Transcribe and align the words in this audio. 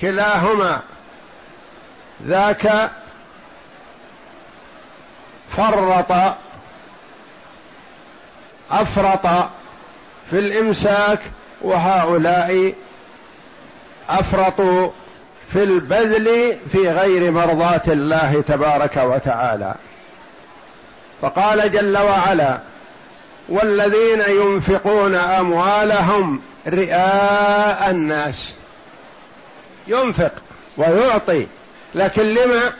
كلاهما. 0.00 0.80
ذاك 2.26 2.90
فرط 5.50 6.12
أفرط 8.70 9.26
في 10.30 10.38
الإمساك 10.38 11.18
وهؤلاء 11.60 12.74
أفرطوا 14.08 14.90
في 15.52 15.62
البذل 15.62 16.56
في 16.72 16.88
غير 16.90 17.32
مرضاة 17.32 17.82
الله 17.88 18.42
تبارك 18.48 18.96
وتعالى. 18.96 19.74
فقال 21.22 21.72
جل 21.72 21.98
وعلا 21.98 22.58
والذين 23.48 24.20
ينفقون 24.28 25.14
أموالهم 25.14 26.40
رئاء 26.66 27.90
الناس. 27.90 28.54
ينفق 29.88 30.32
ويعطي 30.76 31.46
لكن 31.94 32.22
لما؟ 32.22 32.72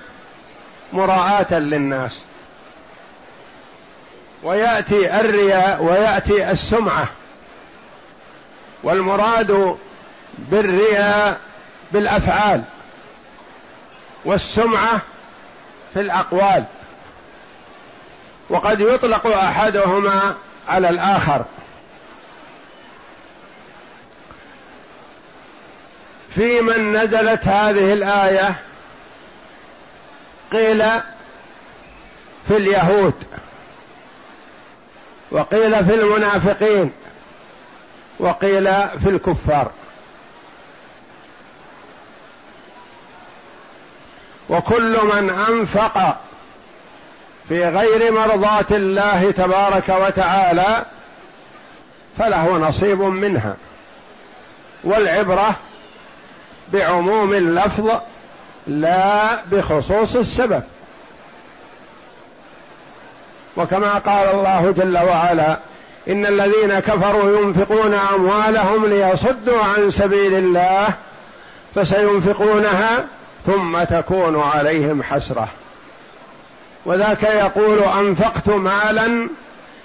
مراعاة 0.93 1.55
للناس. 1.55 2.19
ويأتي 4.43 5.21
الرياء 5.21 5.83
ويأتي 5.83 6.51
السمعة. 6.51 7.09
والمراد 8.83 9.77
بالرياء 10.39 11.41
بالأفعال. 11.93 12.62
والسمعة 14.25 15.01
في 15.95 16.01
الأقوال. 16.01 16.65
وقد 18.51 18.81
يطلق 18.81 19.27
أحدهما 19.27 20.37
على 20.69 20.89
الآخر. 20.89 21.45
في 26.38 26.60
من 26.60 26.92
نزلت 26.92 27.48
هذه 27.48 27.92
الآية؟ 27.92 28.55
قيل 30.52 30.84
في 32.48 32.56
اليهود 32.56 33.14
وقيل 35.30 35.84
في 35.84 35.95
المنافقين 35.95 36.92
وقيل 38.19 38.64
في 38.98 39.08
الكفار. 39.08 39.70
وكل 44.48 44.98
من 45.05 45.30
أنفق 45.30 46.20
في 47.48 47.69
غير 47.69 48.12
مرضاة 48.12 48.67
الله 48.70 49.30
تبارك 49.30 49.89
وتعالى 49.89 50.84
فله 52.19 52.58
نصيب 52.58 53.00
منها. 53.00 53.56
والعبرة 54.84 55.56
بعموم 56.72 57.34
اللفظ 57.34 57.91
لا 58.66 59.41
بخصوص 59.52 60.16
السبب. 60.16 60.62
وكما 63.56 63.98
قال 63.98 64.30
الله 64.30 64.70
جل 64.70 64.98
وعلا 64.98 65.58
إن 66.08 66.27
الذين 66.27 66.78
كفروا 66.78 67.41
ينفقون 67.41 67.94
أموالهم 67.94 68.86
ليصدوا 68.86 69.62
عن 69.64 69.91
سبيل 69.91 70.34
الله 70.34 70.89
فسينفقونها 71.74 73.06
ثم 73.46 73.83
تكون 73.84 74.41
عليهم 74.41 75.02
حسرة. 75.02 75.48
وذاك 76.86 77.22
يقول 77.22 77.78
أنفقت 77.78 78.48
مالا 78.48 79.28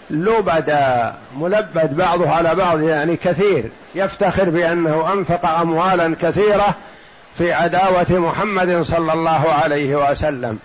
لبدا 0.10 1.16
ملبد 1.38 1.96
بعضه 1.98 2.30
على 2.30 2.56
بعض 2.56 2.82
يعني 2.82 3.16
كثير. 3.18 3.72
يفتخر 3.96 4.50
بأنه 4.50 5.14
أنفق 5.14 5.46
اموالا 5.46 6.16
كثيرة 6.22 6.76
في 7.38 7.54
عداوة 7.54 8.06
محمد 8.10 8.82
صلى 8.82 9.14
الله 9.14 9.54
عليه 9.54 9.96
وسلم. 9.96 10.60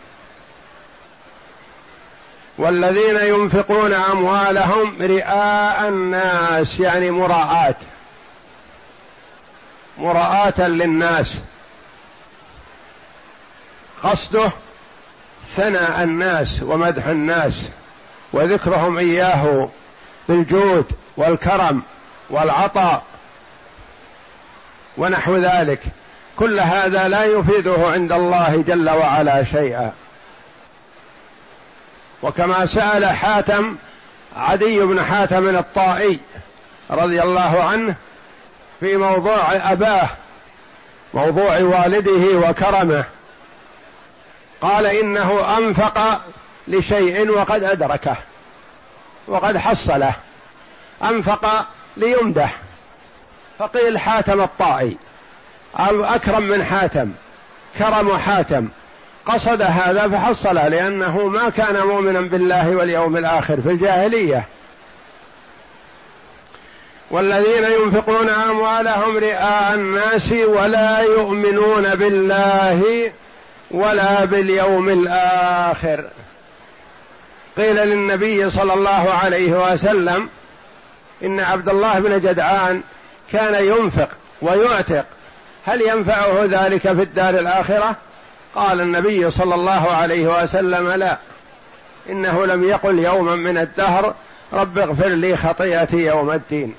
والذين 2.59 3.17
ينفقون 3.17 3.93
أموالهم 3.93 4.95
رئاء 5.01 5.89
الناس 5.89 6.81
يعني 6.81 7.11
مراءاه 7.11 7.75
مراءاه 9.99 10.69
للناس. 10.69 11.35
قصده 14.03 14.51
ثناء 15.57 16.03
الناس 16.03 16.63
ومدح 16.63 17.07
الناس. 17.07 17.71
وذكرهم 18.33 18.99
إياه 18.99 19.69
بالجود 20.29 20.93
والكرم 21.17 21.83
والعطاء 22.31 23.03
ونحو 24.97 25.37
ذلك. 25.37 25.81
كل 26.37 26.61
هذا 26.61 27.09
لا 27.09 27.25
يفيده 27.25 27.77
عند 27.87 28.13
الله 28.13 28.65
جل 28.67 28.91
وعلا 28.91 29.45
شيئا. 29.45 29.93
وكما 32.23 32.67
سأل 32.67 33.05
حاتم 33.05 33.77
عدي 34.37 34.81
بن 34.81 35.05
حاتم 35.05 35.57
الطائي 35.57 36.21
رضي 36.91 37.23
الله 37.23 37.63
عنه 37.63 37.95
في 38.81 38.97
موضوع 38.97 39.53
أباه 39.53 40.09
موضوع 41.15 41.61
والده 41.61 42.49
وكرمه. 42.49 43.05
قال 44.61 44.87
إنه 44.87 45.59
أنفق 45.59 46.21
لشيء 46.69 47.31
وقد 47.31 47.65
أدركه 47.65 48.17
وقد 49.27 49.57
حصله 49.57 50.13
أنفق 51.03 51.67
ليمدح 51.97 52.57
فقيل 53.59 53.99
حاتم 53.99 54.41
الطائي 54.41 54.97
أو 55.77 56.05
أكرم 56.05 56.43
من 56.43 56.65
حاتم 56.65 57.13
كرم 57.79 58.17
حاتم. 58.17 58.69
قصد 59.27 59.63
هذا 59.63 60.09
فحصله 60.09 60.69
لأنه 60.69 61.27
ما 61.27 61.51
كان 61.51 61.87
مؤمنا 61.87 62.21
بالله 62.21 62.77
واليوم 62.77 63.17
الآخر 63.17 63.61
في 63.61 63.71
الجاهلية. 63.71 64.45
والذين 67.11 67.65
ينفقون 67.83 68.29
أموالهم 68.29 69.17
رئاء 69.17 69.75
الناس 69.75 70.33
ولا 70.33 71.01
يؤمنون 71.01 71.95
بالله 71.95 73.13
ولا 73.71 74.25
باليوم 74.25 74.89
الآخر. 74.89 76.05
قيل 77.59 77.77
للنبي 77.77 78.51
صلى 78.51 78.75
الله 78.75 79.11
عليه 79.23 79.73
وسلم 79.73 80.29
إن 81.25 81.41
عبد 81.41 81.69
الله 81.69 81.99
بن 81.99 82.21
جدعان 82.21 82.83
كان 83.33 83.65
ينفق 83.65 84.09
ويعتق. 84.43 85.05
هل 85.67 85.83
ينفعه 85.83 86.45
ذلك 86.45 86.81
في 86.81 87.03
الدار 87.03 87.39
الآخرة؟ 87.39 87.97
قال 88.55 88.81
النبي 88.81 89.31
صلى 89.31 89.55
الله 89.55 89.91
عليه 89.91 90.43
وسلم 90.43 90.89
لا. 90.89 91.19
إنه 92.09 92.47
لم 92.47 92.65
يقل 92.65 92.99
يوما 92.99 93.35
من 93.35 93.59
الدهر 93.59 94.15
رب 94.53 94.79
اغفر 94.79 95.09
لي 95.09 95.37
خطيئتي 95.37 95.97
يوم 95.97 96.31
الدين. 96.31 96.75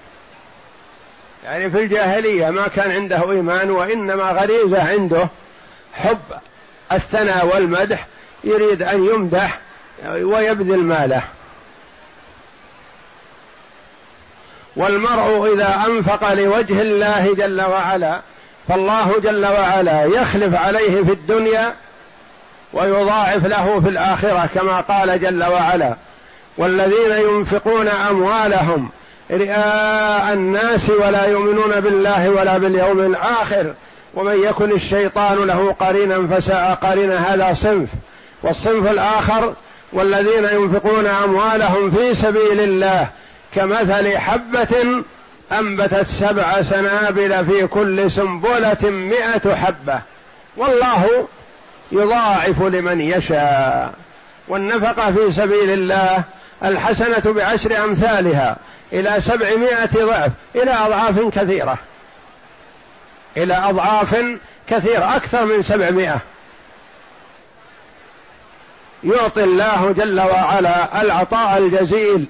يعني 1.46 1.70
في 1.70 1.80
الجاهلية 1.80 2.50
ما 2.50 2.68
كان 2.68 2.92
عنده 2.92 3.32
إيمان 3.32 3.72
وإنما 3.72 4.24
غريزة 4.24 4.90
عنده 4.90 5.30
حب. 5.94 6.40
الثناء 6.92 7.46
والمدح 7.46 8.08
يريد 8.44 8.84
أن 8.84 9.06
يمدح 9.06 9.60
ويبذل 10.06 10.84
ماله. 10.84 11.24
والمرء 14.76 15.54
إذا 15.54 15.84
أنفق 15.88 16.34
لوجه 16.34 16.82
الله 16.82 17.34
جل 17.34 17.62
وعلا 17.62 18.22
فالله 18.68 19.14
جل 19.24 19.46
وعلا 19.46 20.04
يخلف 20.04 20.56
عليه 20.56 21.04
في 21.04 21.12
الدنيا 21.12 21.74
ويضاعف 22.74 23.46
له 23.46 23.82
في 23.84 23.90
الآخرة 23.90 24.50
كما 24.56 24.82
قال 24.82 25.22
جل 25.22 25.44
وعلا 25.44 25.96
والذين 26.58 27.12
ينفقون 27.12 27.88
أموالهم 27.88 28.90
رئاء 29.32 30.34
الناس 30.34 30.90
ولا 30.90 31.26
يؤمنون 31.26 31.80
بالله 31.80 32.30
ولا 32.30 32.58
باليوم 32.58 33.00
الآخر 33.00 33.74
ومن 34.14 34.44
يكن 34.44 34.72
الشيطان 34.72 35.38
له 35.38 35.76
قرينا 35.80 36.28
فساء 36.28 36.78
قرينا 36.82 37.34
هذا 37.34 37.54
صنف 37.54 37.90
والصنف 38.44 38.92
الآخر 38.92 39.54
والذين 39.94 40.46
ينفقون 40.46 41.08
أموالهم 41.08 41.92
في 41.92 42.16
سبيل 42.16 42.60
الله 42.60 43.08
كمثل 43.56 44.18
حبة 44.18 45.04
أنبتت 45.52 46.08
سبع 46.08 46.62
سنابل 46.62 47.46
في 47.46 47.68
كل 47.68 48.12
سنبلة 48.12 48.90
مئة 48.90 49.56
حبة. 49.56 50.00
والله 50.58 51.28
يضاعف 51.92 52.62
لمن 52.62 53.02
يشاء. 53.02 53.94
والنفقة 54.48 55.12
في 55.12 55.32
سبيل 55.32 55.70
الله 55.70 56.24
الحسنة 56.64 57.34
بعشر 57.34 57.84
أمثالها 57.84 58.58
إلى 58.94 59.22
سبعمائة 59.22 60.06
ضعف 60.06 60.32
إلى 60.56 60.72
أضعاف 60.72 61.20
كثيرة. 61.20 61.78
إلى 63.38 63.54
أضعاف 63.54 64.16
كثيرة 64.70 65.16
أكثر 65.16 65.46
من 65.46 65.62
سبعمائة. 65.62 66.18
يعطي 69.04 69.44
الله 69.44 69.92
جل 69.92 70.20
وعلا 70.20 71.02
العطاء 71.02 71.58
الجزيل 71.58 72.26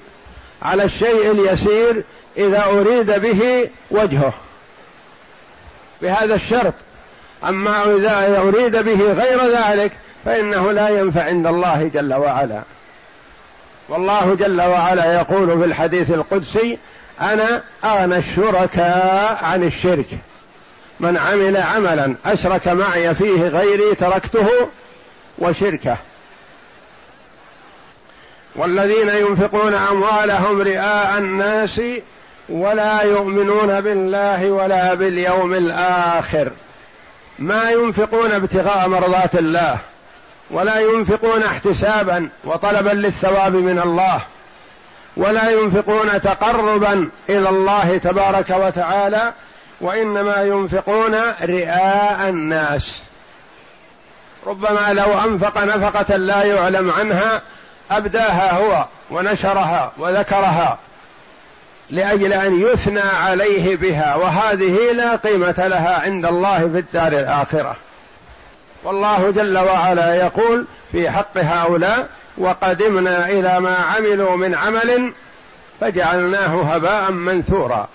على 0.61 0.83
الشيء 0.83 1.31
اليسير 1.31 2.03
إذا 2.37 2.63
أريد 2.65 3.11
به 3.11 3.69
وجهه. 3.91 4.33
بهذا 6.01 6.35
الشرط. 6.35 6.73
أما 7.43 7.83
إذا 7.83 8.37
يريد 8.37 8.75
به 8.75 9.11
غير 9.11 9.57
ذلك 9.57 9.91
فإنه 10.25 10.71
لا 10.71 10.89
ينفع 10.89 11.23
عند 11.23 11.47
الله 11.47 11.91
جل 11.93 12.13
وعلا. 12.13 12.61
والله 13.89 14.35
جل 14.35 14.61
وعلا 14.61 15.13
يقول 15.13 15.59
في 15.59 15.65
الحديث 15.65 16.11
القدسي 16.11 16.77
أنا 17.21 17.63
أغنى 17.83 18.17
الشركاء 18.17 19.39
عن 19.43 19.63
الشرك. 19.63 20.07
من 20.99 21.17
عمل 21.17 21.57
عملا 21.57 22.15
أشرك 22.25 22.67
معي 22.67 23.15
فيه 23.15 23.47
غيري 23.47 23.95
تركته 23.95 24.47
وشركه. 25.37 25.97
والذين 28.59 29.09
ينفقون 29.09 29.73
أموالهم 29.73 30.61
رئاء 30.61 31.17
الناس 31.17 31.81
ولا 32.49 33.01
يؤمنون 33.01 33.81
بالله 33.81 34.51
ولا 34.51 34.93
باليوم 34.93 35.53
الآخر. 35.53 36.51
ما 37.39 37.71
ينفقون 37.71 38.31
ابتغاء 38.31 38.87
مرضات 38.87 39.35
الله 39.35 39.77
ولا 40.51 40.79
ينفقون 40.79 41.43
احتسابا 41.43 42.29
وطلبا 42.43 42.89
للثواب 42.89 43.55
من 43.55 43.79
الله 43.79 44.21
ولا 45.17 45.49
ينفقون 45.49 46.21
تقربا 46.21 47.09
إلى 47.29 47.49
الله 47.49 47.97
تبارك 47.97 48.49
وتعالى 48.49 49.33
وإنما 49.81 50.43
ينفقون 50.43 51.15
رئاء 51.41 52.29
الناس. 52.29 53.01
ربما 54.47 54.93
لو 54.93 55.19
أنفق 55.19 55.63
نفقة 55.63 56.17
لا 56.17 56.43
يعلم 56.43 56.91
عنها 56.91 57.41
أبداها 57.91 58.53
هو 58.53 58.85
ونشرها 59.11 59.91
وذكرها 59.97 60.77
لأجل 61.89 62.33
أن 62.33 62.61
يثنى 62.61 63.01
عليه 63.23 63.75
بها 63.75 64.15
وهذه 64.15 64.91
لا 64.91 65.15
قيمة 65.15 65.67
لها 65.67 66.01
عند 66.01 66.25
الله 66.25 66.57
في 66.59 66.79
الدار 66.79 67.07
الآخرة. 67.07 67.75
والله 68.83 69.31
جل 69.31 69.57
وعلا 69.57 70.15
يقول 70.15 70.65
في 70.91 71.11
حق 71.11 71.37
هؤلاء 71.37 72.09
وقدمنا 72.37 73.29
إلى 73.29 73.59
ما 73.59 73.75
عملوا 73.75 74.35
من 74.35 74.55
عمل 74.55 75.13
فجعلناه 75.81 76.73
هباء 76.73 77.11
منثورا. 77.11 77.87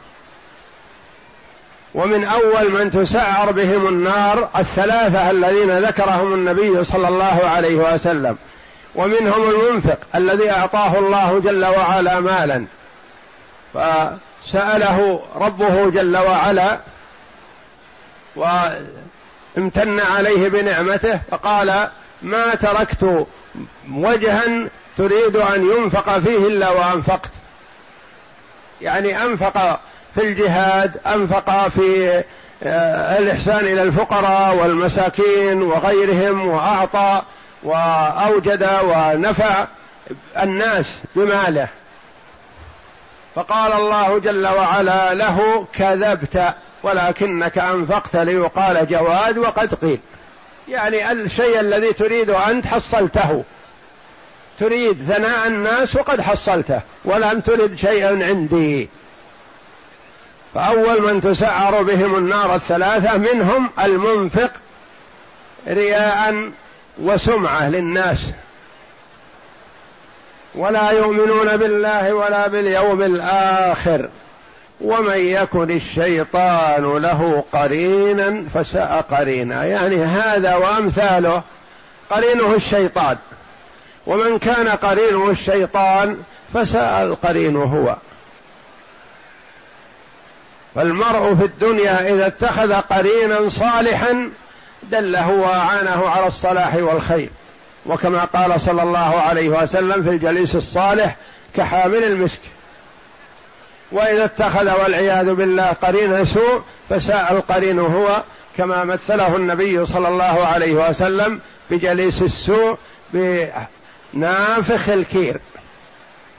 ومن 1.94 2.24
أول 2.24 2.70
من 2.70 2.90
تسعر 2.90 3.52
بهم 3.52 3.88
النار 3.88 4.48
الثلاثة 4.58 5.30
الذين 5.30 5.78
ذكرهم 5.78 6.34
النبي 6.34 6.84
صلى 6.84 7.08
الله 7.08 7.40
عليه 7.56 7.74
وسلم. 7.74 8.36
ومنهم 8.94 9.50
المنفق 9.50 9.98
الذي 10.14 10.50
أعطاه 10.50 10.98
الله 10.98 11.38
جل 11.38 11.64
وعلا 11.64 12.20
مالا. 12.20 12.66
فسأله 13.74 15.20
ربه 15.36 15.90
جل 15.90 16.16
وعلا 16.16 16.78
وامتن 18.36 20.00
عليه 20.00 20.48
بنعمته 20.48 21.20
فقال 21.30 21.88
ما 22.22 22.54
تركت 22.54 23.26
وجها 23.90 24.68
تريد 24.98 25.36
أن 25.36 25.70
ينفق 25.70 26.18
فيه 26.18 26.46
إلا 26.46 26.70
وأنفقت. 26.70 27.30
يعني 28.80 29.22
أنفق 29.24 29.80
في 30.14 30.20
الجهاد 30.20 31.00
أنفق 31.06 31.68
في 31.68 32.22
آه، 32.62 33.18
الإحسان 33.18 33.58
إلى 33.58 33.82
الفقراء 33.82 34.56
والمساكين 34.56 35.62
وغيرهم 35.62 36.48
وأعطى 36.48 37.22
وأوجد 37.64 38.68
ونفع 38.84 39.66
الناس 40.42 40.86
بماله. 41.16 41.68
فقال 43.34 43.72
الله 43.72 44.18
جل 44.18 44.46
وعلا 44.46 45.14
له 45.14 45.66
كذبت 45.72 46.54
ولكنك 46.82 47.58
أنفقت 47.58 48.16
ليقال 48.16 48.86
جواد 48.86 49.38
وقد 49.38 49.74
قيل. 49.74 50.00
يعني 50.68 51.12
الشيء 51.12 51.60
الذي 51.60 51.92
تريد 51.92 52.30
انت 52.30 52.66
حصلته. 52.66 53.44
تريد 54.58 55.02
ثناء 55.02 55.46
الناس 55.46 55.96
وقد 55.96 56.20
حصلته 56.20 56.80
ولم 57.04 57.40
ترد 57.40 57.74
شيئا 57.74 58.26
عندي. 58.26 58.88
فأول 60.54 61.02
من 61.02 61.20
تسعر 61.20 61.82
بهم 61.82 62.16
النار 62.16 62.54
الثلاثة 62.54 63.16
منهم 63.16 63.70
المنفق 63.78 64.50
رياء 65.68 66.50
وسمعة 66.98 67.68
للناس 67.68 68.30
ولا 70.54 70.90
يؤمنون 70.90 71.56
بالله 71.56 72.14
ولا 72.14 72.46
باليوم 72.46 73.02
الآخر 73.02 74.08
ومن 74.80 75.18
يكن 75.18 75.70
الشيطان 75.70 76.96
له 76.96 77.44
قرينا 77.52 78.44
فساء 78.54 79.04
قرينا. 79.10 79.64
يعني 79.64 80.04
هذا 80.04 80.54
وأمثاله 80.54 81.42
قرينه 82.10 82.54
الشيطان 82.54 83.16
ومن 84.06 84.38
كان 84.38 84.68
قرينه 84.68 85.30
الشيطان 85.30 86.18
فساء 86.54 87.02
القرين 87.02 87.56
هو. 87.56 87.96
فالمرء 90.74 91.34
في 91.34 91.44
الدنيا 91.44 92.14
إذا 92.14 92.26
اتخذ 92.26 92.72
قرينا 92.72 93.48
صالحا 93.48 94.30
دله 94.90 95.30
واعانه 95.30 96.08
على 96.08 96.26
الصلاح 96.26 96.74
والخير. 96.74 97.30
وكما 97.86 98.24
قال 98.24 98.60
صلى 98.60 98.82
الله 98.82 99.20
عليه 99.20 99.48
وسلم 99.48 100.02
في 100.02 100.10
الجليس 100.10 100.56
الصالح 100.56 101.16
كحامل 101.56 102.04
المسك 102.04 102.40
وإذا 103.92 104.24
اتخذ 104.24 104.82
والعياذ 104.82 105.34
بالله 105.34 105.66
قرين 105.66 106.24
سوء 106.24 106.62
فساء 106.90 107.32
القرين 107.32 107.78
هو 107.78 108.22
كما 108.56 108.84
مثله 108.84 109.36
النبي 109.36 109.86
صلى 109.86 110.08
الله 110.08 110.46
عليه 110.46 110.88
وسلم 110.88 111.40
بجليس 111.70 112.22
السوء 112.22 112.78
نافخ 114.12 114.88
الكير. 114.88 115.40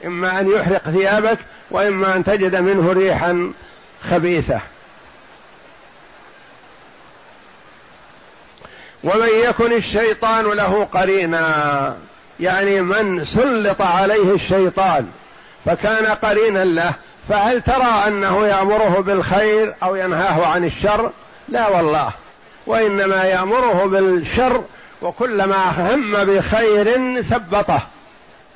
إما 0.04 0.40
أن 0.40 0.50
يحرق 0.50 0.90
ثيابك 0.90 1.38
وإما 1.70 2.16
أن 2.16 2.24
تجد 2.24 2.56
منه 2.56 2.92
ريحا 2.92 3.52
خبيثة. 4.10 4.60
ومن 9.04 9.28
يكن 9.44 9.72
الشيطان 9.72 10.44
له 10.44 10.84
قرينا 10.84 11.96
يعني 12.40 12.80
من 12.80 13.24
سلط 13.24 13.82
عليه 13.82 14.34
الشيطان 14.34 15.06
فكان 15.64 16.06
قرينا 16.06 16.64
له 16.64 16.92
فهل 17.28 17.62
ترى 17.62 18.02
أنه 18.06 18.46
يأمره 18.46 19.00
بالخير 19.00 19.74
أو 19.82 19.96
ينهاه 19.96 20.46
عن 20.46 20.64
الشر؟ 20.64 21.10
لا 21.48 21.68
والله 21.68 22.10
وإنما 22.66 23.24
يأمره 23.24 23.86
بالشر 23.86 24.64
وكلما 25.02 25.94
هم 25.94 26.24
بخير 26.24 27.22
ثبطه 27.22 27.80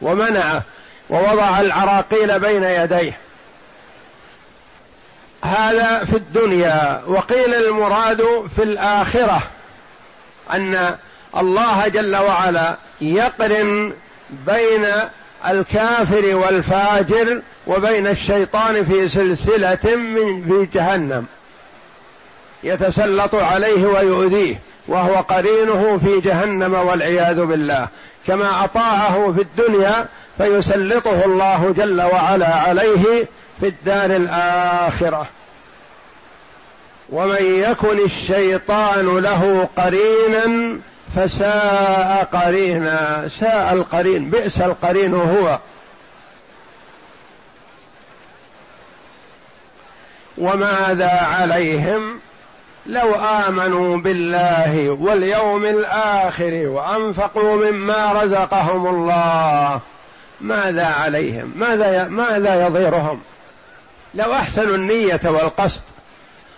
ومنعه 0.03 0.63
ووضع 1.11 1.61
العراقيل 1.61 2.39
بين 2.39 2.65
يديه. 2.65 3.13
هذا 5.45 6.05
في 6.05 6.17
الدنيا 6.17 7.03
وقيل 7.07 7.55
المراد 7.55 8.49
في 8.57 8.63
الآخرة. 8.63 9.43
أن 10.55 10.97
الله 11.37 11.89
جل 11.89 12.17
وعلا 12.17 12.77
يقرن 13.01 13.93
بين 14.47 14.87
الكافر 15.49 16.37
والفاجر 16.37 17.41
وبين 17.67 18.07
الشيطان 18.07 18.85
في 18.85 19.09
سلسلة 19.09 19.97
من 19.97 20.45
في 20.45 20.79
جهنم. 20.79 21.27
يتسلط 22.65 23.35
عليه 23.35 23.87
ويؤذيه 23.87 24.61
وهو 24.89 25.15
قرينه 25.15 25.99
في 25.99 26.21
جهنم 26.21 26.75
والعياذ 26.75 27.45
بالله. 27.45 27.89
كما 28.27 28.65
أطاعه 28.65 29.33
في 29.37 29.43
الدنيا 29.43 30.07
فيسلطه 30.39 31.25
الله 31.25 31.75
جل 31.77 32.03
وعلا 32.03 32.55
عليه 32.55 33.29
في 33.61 33.69
الدار 33.69 34.17
الآخرة. 34.17 35.27
ومن 37.13 37.43
يكن 37.43 37.99
الشيطان 37.99 39.19
له 39.19 39.69
قرينا 39.77 40.79
فساء 41.17 42.29
قرينا 42.33 43.29
ساء 43.29 43.73
القرين 43.73 44.31
بئس 44.31 44.61
القرين 44.61 45.15
هو. 45.15 45.59
وماذا 50.39 51.11
عليهم؟ 51.11 52.21
لو 52.87 53.15
آمنوا 53.15 53.97
بالله 53.97 54.91
واليوم 54.91 55.65
الآخر 55.65 56.63
وأنفقوا 56.67 57.71
مما 57.71 58.13
رزقهم 58.23 58.87
الله 58.87 59.81
ماذا 60.41 60.87
عليهم؟ 60.87 61.53
ماذا 61.57 62.09
ماذا 62.09 62.67
يضيرهم؟ 62.67 63.21
لو 64.15 64.33
أحسنوا 64.33 64.77
النية 64.77 65.21
والقصد 65.25 65.83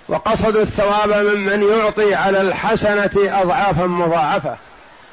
وقصدوا 0.09 0.63
الثواب 0.63 1.27
ممن 1.27 1.63
يعطي 1.63 2.15
على 2.15 2.41
الحسنة 2.41 3.11
أضعافا 3.17 3.87
مضاعفة. 3.87 4.57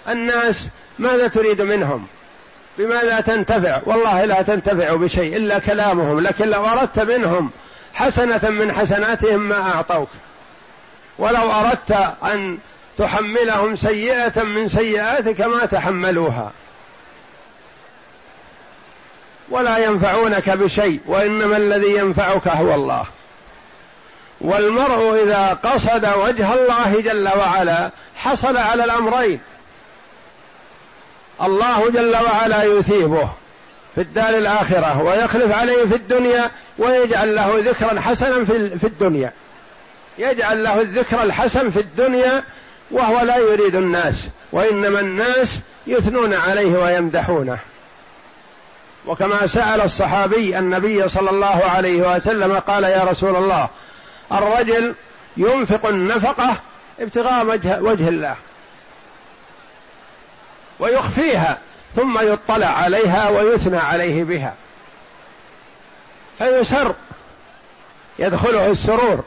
الناس 0.09 0.67
ماذا 0.99 1.27
تريد 1.27 1.61
منهم؟ 1.61 2.07
بماذا 2.77 3.21
تنتفع؟ 3.21 3.81
والله 3.85 4.25
لا 4.25 4.41
تنتفع 4.41 4.95
بشيء 4.95 5.37
إلا 5.37 5.59
كلامهم 5.59 6.19
لكن 6.19 6.49
لو 6.49 6.65
أردت 6.65 6.99
منهم 6.99 7.51
حسنة 7.93 8.49
من 8.49 8.73
حسناتهم 8.73 9.39
ما 9.39 9.73
أعطوك. 9.75 10.09
ولو 11.17 11.51
أردت 11.51 11.91
أن 12.23 12.57
تحملهم 12.97 13.75
سيئة 13.75 14.43
من 14.43 14.67
سيئاتك 14.67 15.41
ما 15.41 15.65
تحملوها. 15.65 16.51
ولا 19.49 19.77
ينفعونك 19.77 20.49
بشيء 20.49 20.99
وإنما 21.05 21.57
الذي 21.57 21.95
ينفعك 21.97 22.47
هو 22.47 22.75
الله. 22.75 23.05
والمرء 24.41 25.23
إذا 25.23 25.59
قصد 25.63 26.07
وجه 26.17 26.53
الله 26.53 27.01
جل 27.01 27.29
وعلا 27.37 27.89
حصل 28.15 28.57
على 28.57 28.83
الأمرين. 28.83 29.39
الله 31.41 31.89
جل 31.89 32.15
وعلا 32.15 32.63
يثيبه 32.63 33.29
في 33.95 34.01
الدار 34.01 34.29
الآخرة 34.29 35.01
ويخلف 35.01 35.57
عليه 35.57 35.85
في 35.85 35.95
الدنيا 35.95 36.51
ويجعل 36.77 37.35
له 37.35 37.53
ذكرا 37.57 38.01
حسنا 38.01 38.45
في 38.79 38.83
الدنيا. 38.83 39.31
يجعل 40.17 40.63
له 40.63 40.81
الذكر 40.81 41.23
الحسن 41.23 41.69
في 41.69 41.79
الدنيا 41.79 42.43
وهو 42.91 43.19
لا 43.21 43.37
يريد 43.37 43.75
الناس 43.75 44.15
وإنما 44.51 44.99
الناس 44.99 45.59
يثنون 45.87 46.33
عليه 46.33 46.83
ويمدحونه. 46.83 47.57
وكما 49.05 49.47
سأل 49.47 49.81
الصحابي 49.81 50.59
النبي 50.59 51.09
صلى 51.09 51.29
الله 51.29 51.63
عليه 51.75 52.15
وسلم 52.15 52.59
قال 52.59 52.83
يا 52.83 53.03
رسول 53.03 53.35
الله 53.35 53.67
الرجل 54.31 54.95
ينفق 55.37 55.85
النفقة 55.85 56.57
ابتغاء 56.99 57.45
وجه, 57.45 57.81
وجه 57.81 58.07
الله. 58.09 58.35
ويخفيها 60.79 61.57
ثم 61.95 62.19
يطلع 62.33 62.67
عليها 62.67 63.29
ويثنى 63.29 63.77
عليه 63.77 64.23
بها. 64.23 64.53
فيسر 66.37 66.95
يدخله 68.19 68.71
السرور. 68.71 69.23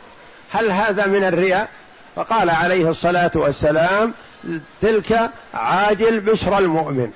هل 0.52 0.70
هذا 0.70 1.06
من 1.06 1.24
الرياء؟ 1.24 1.68
فقال 2.16 2.50
عليه 2.50 2.88
الصلاة 2.90 3.30
والسلام 3.34 4.14
تلك 4.82 5.30
عاجل 5.54 6.20
بشرى 6.20 6.58
المؤمن. 6.58 7.12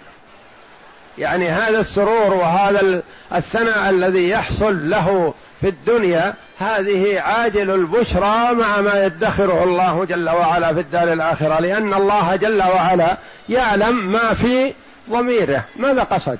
يعني 1.18 1.48
هذا 1.48 1.80
السرور 1.80 2.34
وهذا 2.34 3.02
الثناء 3.34 3.90
الذي 3.90 4.28
يحصل 4.28 4.90
له 4.90 5.34
في 5.60 5.68
الدنيا 5.68 6.34
هذه 6.58 7.20
عاجل 7.20 7.70
البشرى 7.70 8.54
مع 8.54 8.80
ما 8.80 9.04
يدخره 9.04 9.64
الله 9.64 10.04
جل 10.04 10.30
وعلا 10.30 10.74
في 10.74 10.80
الدار 10.80 11.12
الآخرة 11.12 11.60
لأن 11.60 11.94
الله 11.94 12.36
جل 12.36 12.62
وعلا 12.62 13.16
يعلم 13.48 14.12
ما 14.12 14.34
في 14.34 14.74
ضميره. 15.10 15.64
ماذا 15.76 16.02
قصد؟ 16.02 16.38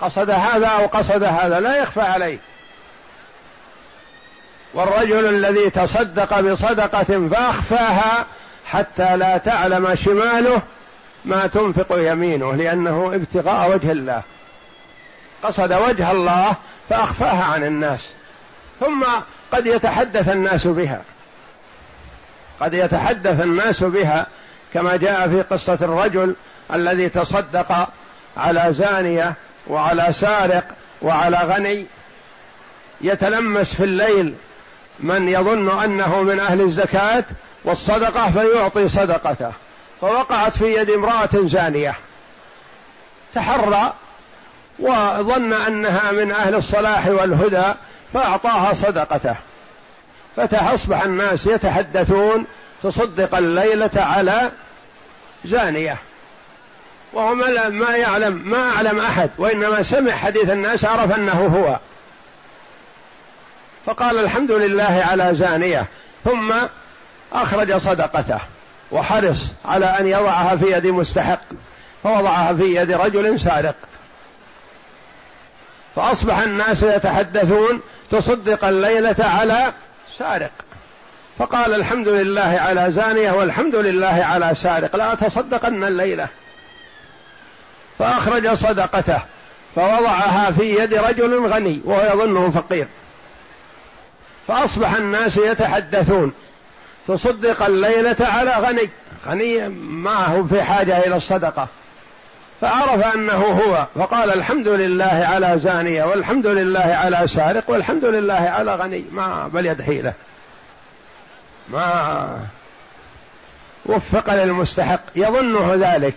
قصد 0.00 0.30
هذا 0.30 0.66
أو 0.66 0.86
قصد 0.86 1.22
هذا؟ 1.22 1.60
لا 1.60 1.76
يخفى 1.76 2.00
عليه. 2.00 2.38
والرجل 4.74 5.26
الذي 5.28 5.70
تصدق 5.70 6.40
بصدقة 6.40 7.28
فأخفاها 7.28 8.26
حتى 8.66 9.16
لا 9.16 9.38
تعلم 9.38 9.94
شماله 9.94 10.62
ما 11.26 11.46
تنفق 11.46 11.86
يمينه 11.90 12.54
لأنه 12.54 13.14
ابتغاء 13.14 13.70
وجه 13.70 13.92
الله. 13.92 14.22
قصد 15.42 15.72
وجه 15.72 16.10
الله 16.10 16.54
فأخفاها 16.88 17.44
عن 17.44 17.64
الناس. 17.64 18.00
ثم 18.80 19.04
قد 19.52 19.66
يتحدث 19.66 20.28
الناس 20.28 20.66
بها. 20.66 21.02
قد 22.60 22.74
يتحدث 22.74 23.42
الناس 23.42 23.84
بها 23.84 24.26
كما 24.74 24.96
جاء 24.96 25.28
في 25.28 25.42
قصة 25.42 25.78
الرجل 25.82 26.36
الذي 26.72 27.08
تصدق 27.08 27.88
على 28.36 28.66
زانية 28.70 29.34
وعلى 29.66 30.12
سارق 30.12 30.64
وعلى 31.02 31.38
غني. 31.38 31.86
يتلمس 33.00 33.74
في 33.74 33.84
الليل 33.84 34.34
من 35.00 35.28
يظن 35.28 35.82
أنه 35.82 36.22
من 36.22 36.40
أهل 36.40 36.60
الزكاة 36.60 37.24
والصدقة 37.64 38.30
فيعطي 38.30 38.88
صدقته. 38.88 39.52
فوقعت 40.00 40.56
في 40.56 40.74
يد 40.74 40.90
امرأة 40.90 41.28
زانية. 41.34 41.94
تحرى 43.34 43.94
وظن 44.78 45.52
أنها 45.52 46.10
من 46.10 46.32
أهل 46.32 46.54
الصلاح 46.54 47.06
والهدى 47.06 47.74
فأعطاها 48.14 48.74
صدقته. 48.74 49.36
فأصبح 50.36 51.02
الناس 51.02 51.46
يتحدثون 51.46 52.46
تصدق 52.82 53.36
الليلة 53.36 53.90
على 53.96 54.50
زانية. 55.44 55.96
وهو 57.12 57.34
ما 57.70 57.96
يعلم 57.96 58.42
ما 58.44 58.70
أعلم 58.70 58.98
أحد 58.98 59.30
وإنما 59.38 59.82
سمع 59.82 60.12
حديث 60.12 60.50
الناس 60.50 60.84
عرف 60.84 61.18
أنه 61.18 61.46
هو. 61.46 61.78
فقال 63.86 64.18
الحمد 64.18 64.50
لله 64.50 65.04
على 65.10 65.34
زانية. 65.34 65.86
ثم 66.24 66.52
أخرج 67.32 67.76
صدقته. 67.76 68.40
وحرص 68.92 69.52
على 69.64 69.86
أن 69.86 70.06
يضعها 70.06 70.56
في 70.56 70.72
يد 70.72 70.86
مستحق 70.86 71.40
فوضعها 72.02 72.54
في 72.54 72.76
يد 72.76 72.92
رجل 72.92 73.40
سارق. 73.40 73.74
فأصبح 75.96 76.38
الناس 76.38 76.82
يتحدثون 76.82 77.80
تصدق 78.10 78.64
الليلة 78.64 79.16
على 79.18 79.72
سارق. 80.18 80.50
فقال 81.38 81.74
الحمد 81.74 82.08
لله 82.08 82.60
على 82.66 82.90
زانية 82.90 83.32
والحمد 83.32 83.74
لله 83.76 84.24
على 84.24 84.54
سارق 84.54 84.96
لا 84.96 85.14
تصدقن 85.14 85.84
الليلة. 85.84 86.28
فأخرج 87.98 88.54
صدقته 88.54 89.18
فوضعها 89.74 90.50
في 90.50 90.82
يد 90.82 90.94
رجل 90.94 91.46
غني 91.46 91.80
وهو 91.84 92.14
يظنه 92.14 92.50
فقير. 92.50 92.88
فأصبح 94.48 94.94
الناس 94.94 95.36
يتحدثون 95.36 96.32
تصدق 97.08 97.62
الليلة 97.62 98.16
على 98.20 98.50
غني. 98.50 98.90
غني 99.26 99.68
ما 99.78 100.26
هو 100.26 100.44
في 100.44 100.62
حاجة 100.62 100.98
إلى 100.98 101.16
الصدقة. 101.16 101.68
فعرف 102.60 103.14
أنه 103.14 103.32
هو 103.32 103.86
فقال 103.94 104.32
الحمد 104.32 104.68
لله 104.68 105.28
على 105.32 105.58
زانية 105.58 106.04
والحمد 106.04 106.46
لله 106.46 106.80
على 107.04 107.28
سارق 107.28 107.70
والحمد 107.70 108.04
لله 108.04 108.34
على 108.34 108.74
غني. 108.74 109.04
ما 109.12 109.48
بل 109.52 109.66
يد 109.66 109.82
حيلة 109.82 110.12
ما 111.68 112.38
وفق 113.86 114.34
للمستحق. 114.34 115.00
يظنه 115.16 115.74
ذلك. 115.74 116.14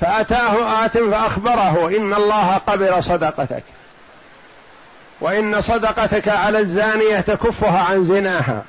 فأتاه 0.00 0.84
آت 0.84 0.98
فأخبره 0.98 1.96
إن 1.96 2.14
الله 2.14 2.56
قبل 2.56 3.04
صدقتك. 3.04 3.62
وإن 5.20 5.60
صدقتك 5.60 6.28
على 6.28 6.58
الزانية 6.58 7.20
تكفها 7.20 7.80
عن 7.80 8.04
زناها. 8.04 8.64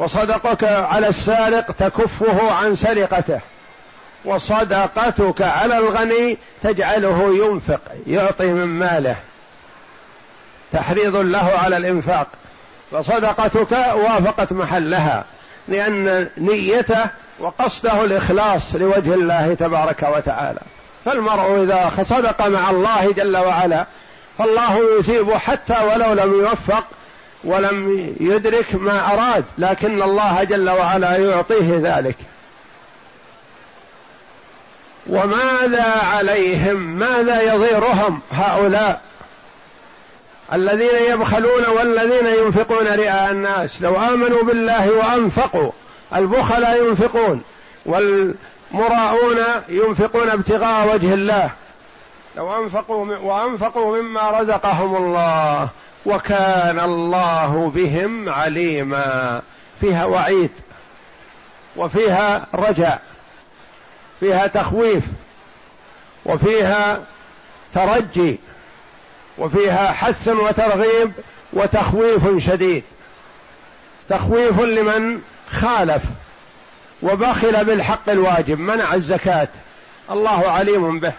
وصدقك 0.00 0.64
على 0.64 1.08
السارق 1.08 1.72
تكفه 1.72 2.52
عن 2.52 2.74
سرقته. 2.74 3.40
وصدقتك 4.24 5.42
على 5.42 5.78
الغني 5.78 6.38
تجعله 6.62 7.44
ينفق 7.44 7.80
يعطي 8.06 8.52
من 8.52 8.64
ماله. 8.64 9.16
تحريض 10.72 11.16
له 11.16 11.52
على 11.64 11.76
الإنفاق. 11.76 12.26
فصدقتك 12.92 13.72
وافقت 13.72 14.52
محلها 14.52 15.24
لأن 15.68 16.28
نيته 16.38 17.04
وقصده 17.38 18.04
الإخلاص 18.04 18.74
لوجه 18.74 19.14
الله 19.14 19.54
تبارك 19.54 20.02
وتعالى. 20.02 20.60
فالمرء 21.04 21.62
إذا 21.62 21.90
صدق 22.02 22.46
مع 22.46 22.70
الله 22.70 23.12
جل 23.12 23.36
وعلا 23.36 23.86
فالله 24.38 24.98
يثيب 24.98 25.32
حتى 25.32 25.74
ولو 25.84 26.12
لم 26.12 26.34
يوفق 26.34 26.84
ولم 27.44 28.14
يدرك 28.20 28.74
ما 28.74 29.12
أراد 29.12 29.44
لكن 29.58 30.02
الله 30.02 30.44
جل 30.44 30.70
وعلا 30.70 31.16
يعطيه 31.16 31.78
ذلك. 31.82 32.16
وماذا 35.06 35.92
عليهم؟ 36.12 36.76
ماذا 36.76 37.54
يضيرهم 37.54 38.20
هؤلاء 38.32 39.00
الذين 40.52 41.12
يبخلون 41.12 41.64
والذين 41.76 42.26
ينفقون 42.26 42.86
رئاء 42.86 43.30
الناس؟ 43.30 43.82
لو 43.82 43.96
آمنوا 43.96 44.42
بالله 44.42 44.90
وأنفقوا 44.90 45.70
البخلاء 46.14 46.84
ينفقون 46.84 47.42
والمراؤون 47.86 49.38
ينفقون 49.68 50.30
ابتغاء 50.30 50.94
وجه 50.94 51.14
الله. 51.14 51.50
لو 52.36 52.64
أنفقوا 52.64 53.16
وأنفقوا 53.16 54.02
مما 54.02 54.30
رزقهم 54.30 54.96
الله. 54.96 55.68
وكان 56.06 56.80
الله 56.80 57.72
بهم 57.74 58.28
عليما. 58.28 59.42
فيها 59.80 60.04
وعيد 60.04 60.50
وفيها 61.76 62.46
رجاء 62.54 63.02
فيها 64.20 64.46
تخويف 64.46 65.04
وفيها 66.26 67.02
ترجي 67.74 68.38
وفيها 69.38 69.92
حث 69.92 70.28
وترغيب 70.28 71.12
وتخويف 71.52 72.44
شديد. 72.46 72.84
تخويف 74.08 74.60
لمن 74.60 75.22
خالف 75.50 76.02
وبخل 77.02 77.64
بالحق 77.64 78.10
الواجب 78.10 78.58
منع 78.58 78.94
الزكاة. 78.94 79.48
الله 80.10 80.50
عليم 80.50 81.00
به. 81.00 81.12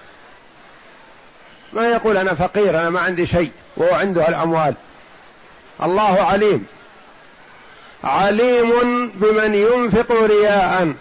ما 1.73 1.89
يقول 1.89 2.17
أنا 2.17 2.33
فقير 2.33 2.69
أنا 2.69 2.89
ما 2.89 2.99
عندي 2.99 3.25
شيء. 3.25 3.51
وهو 3.77 3.93
عنده 3.93 4.27
الأموال. 4.27 4.75
الله 5.83 6.23
عليم. 6.23 6.65
عليم 8.03 9.07
بمن 9.15 9.55
ينفق 9.55 10.11
رياء. 10.11 10.93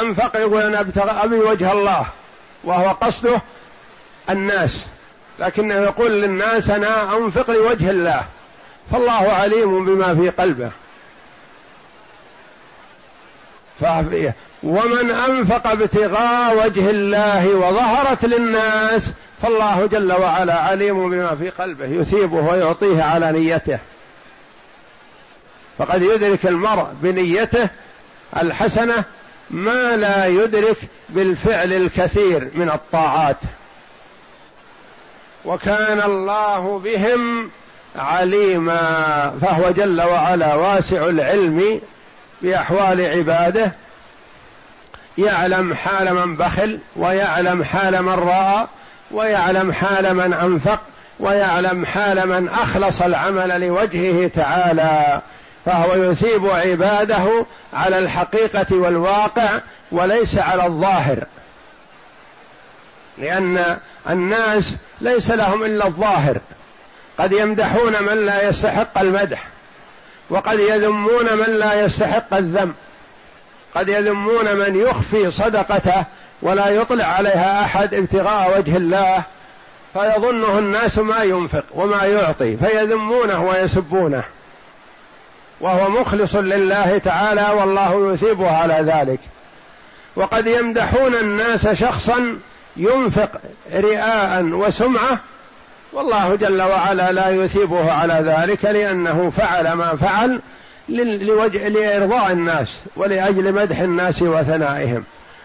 أنفق 0.00 0.36
يقول 0.36 0.62
أنا 0.62 0.80
أبي 1.24 1.36
وجه 1.36 1.72
الله. 1.72 2.06
وهو 2.64 2.90
قصده 2.90 3.42
الناس. 4.30 4.86
لكنه 5.38 5.74
يقول 5.74 6.10
للناس 6.10 6.70
أنا 6.70 7.16
أنفق 7.16 7.50
لوجه 7.50 7.90
الله. 7.90 8.22
فالله 8.92 9.32
عليم 9.32 9.84
بما 9.84 10.14
في 10.14 10.30
قلبه. 10.30 10.70
ومن 14.62 15.10
أنفق 15.10 15.66
ابتغاء 15.66 16.66
وجه 16.66 16.90
الله 16.90 17.54
وظهرت 17.54 18.24
للناس 18.24 19.12
فالله 19.42 19.86
جل 19.86 20.12
وعلا 20.12 20.58
عليم 20.58 21.10
بما 21.10 21.34
في 21.34 21.50
قلبه 21.50 21.86
يثيبه 21.86 22.36
ويعطيه 22.36 23.02
على 23.02 23.32
نيته. 23.32 23.78
فقد 25.78 26.02
يدرك 26.02 26.46
المرء 26.46 26.86
بنيته 27.02 27.68
الحسنة 28.36 29.04
ما 29.50 29.96
لا 29.96 30.26
يدرك 30.26 30.76
بالفعل 31.08 31.72
الكثير 31.72 32.50
من 32.54 32.70
الطاعات. 32.70 33.36
وكان 35.44 36.00
الله 36.00 36.78
بهم 36.78 37.50
عليما 37.96 39.34
فهو 39.40 39.70
جل 39.70 40.02
وعلا 40.02 40.54
واسع 40.54 41.06
العلم 41.06 41.80
بأحوال 42.42 43.00
عباده 43.00 43.72
يعلم 45.18 45.74
حال 45.74 46.14
من 46.14 46.36
بخل 46.36 46.80
ويعلم 46.96 47.64
حال 47.64 48.02
من 48.02 48.12
رأى 48.12 48.66
ويعلم 49.12 49.72
حال 49.72 50.14
من 50.14 50.32
أنفق 50.32 50.80
ويعلم 51.20 51.86
حال 51.86 52.28
من 52.28 52.48
أخلص 52.48 53.02
العمل 53.02 53.60
لوجهه 53.60 54.28
تعالى 54.28 55.20
فهو 55.64 55.94
يثيب 55.94 56.46
عباده 56.46 57.46
على 57.72 57.98
الحقيقة 57.98 58.66
والواقع 58.70 59.60
وليس 59.92 60.38
على 60.38 60.66
الظاهر. 60.66 61.24
لأن 63.18 63.78
الناس 64.10 64.76
ليس 65.00 65.30
لهم 65.30 65.64
إلا 65.64 65.86
الظاهر. 65.86 66.38
قد 67.18 67.32
يمدحون 67.32 68.02
من 68.02 68.26
لا 68.26 68.48
يستحق 68.48 68.98
المدح 68.98 69.44
وقد 70.30 70.58
يذمون 70.58 71.36
من 71.36 71.58
لا 71.58 71.84
يستحق 71.84 72.34
الذم 72.34 72.74
قد 73.74 73.88
يذمون 73.88 74.56
من 74.56 74.76
يخفي 74.76 75.30
صدقته 75.30 76.04
ولا 76.42 76.68
يطلع 76.68 77.04
عليها 77.04 77.64
أحد 77.64 77.94
ابتغاء 77.94 78.58
وجه 78.58 78.76
الله 78.76 79.22
فيظنه 79.92 80.58
الناس 80.58 80.98
ما 80.98 81.22
ينفق 81.22 81.64
وما 81.74 82.04
يعطي 82.04 82.56
فيذمونه 82.56 83.44
ويسبونه. 83.44 84.22
وهو 85.60 85.90
مخلص 85.90 86.34
لله 86.34 86.98
تعالى 86.98 87.48
والله 87.58 88.12
يثيبه 88.12 88.50
على 88.50 88.92
ذلك. 88.92 89.20
وقد 90.16 90.46
يمدحون 90.46 91.14
الناس 91.14 91.68
شخصا 91.68 92.38
ينفق 92.76 93.30
رئاء 93.74 94.42
وسمعة 94.42 95.20
والله 95.92 96.34
جل 96.36 96.62
وعلا 96.62 97.12
لا 97.12 97.28
يثيبه 97.28 97.92
على 97.92 98.14
ذلك 98.14 98.64
لأنه 98.64 99.30
فعل 99.30 99.72
ما 99.72 99.96
فعل 99.96 100.40
لوجه 101.22 101.68
لإرضاء 101.68 102.32
الناس 102.32 102.80
ولأجل 102.96 103.52
مدح 103.52 103.78
الناس 103.80 104.22
وثنائهم. 104.22 105.04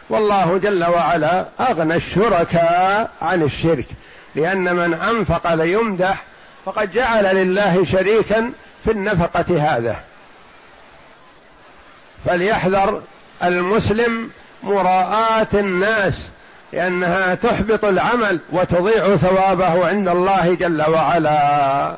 والله 0.10 0.58
جل 0.58 0.86
وعلا 0.86 1.46
أغنى 1.60 1.96
الشركاء 1.96 3.10
عن 3.22 3.44
الشرك 3.44 3.86
لأن 4.36 4.76
من 4.76 4.94
أنفق 4.94 5.54
ليمدح 5.54 6.24
فقد 6.66 6.92
جعل 6.92 7.36
لله 7.36 7.86
شريكا 7.86 8.52
في 8.84 8.92
النفقة 8.92 9.76
هذا. 9.76 10.04
فليحذر 12.26 13.02
المسلم 13.44 14.30
مراءاه 14.64 15.48
الناس 15.54 16.30
لأنها 16.74 17.36
تحبط 17.36 17.86
العمل 17.86 18.40
وتضيع 18.52 19.16
ثوابه 19.16 19.88
عند 19.88 20.08
الله 20.08 20.54
جل 20.54 20.90
وعلا. 20.90 21.96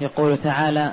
يقول 0.00 0.38
تعالى 0.38 0.92